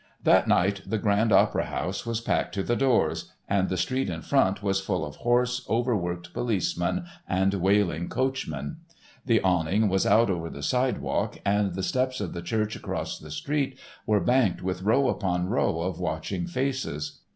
That 0.23 0.47
night 0.47 0.81
the 0.83 0.97
Grand 0.97 1.31
Opera 1.31 1.65
House 1.65 2.07
was 2.07 2.21
packed 2.21 2.55
to 2.55 2.63
the 2.63 2.75
doors 2.75 3.31
and 3.47 3.69
the 3.69 3.77
street 3.77 4.09
in 4.09 4.23
front 4.23 4.63
was 4.63 4.81
full 4.81 5.05
of 5.05 5.17
hoarse, 5.17 5.63
over 5.69 5.95
worked 5.95 6.33
policemen 6.33 7.05
and 7.29 7.53
wailing 7.53 8.09
coachmen. 8.09 8.77
The 9.27 9.41
awning 9.41 9.89
was 9.89 10.07
out 10.07 10.31
over 10.31 10.49
the 10.49 10.63
sidewalk 10.63 11.37
and 11.45 11.75
the 11.75 11.83
steps 11.83 12.19
of 12.19 12.33
the 12.33 12.41
church 12.41 12.75
across 12.75 13.19
the 13.19 13.29
street 13.29 13.77
were 14.07 14.19
banked 14.19 14.63
with 14.63 14.81
row 14.81 15.07
upon 15.07 15.49
row 15.49 15.81
of 15.81 15.99
watching 15.99 16.47
faces. 16.47 17.19